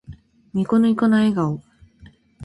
[0.55, 1.61] ニコニコな笑顔。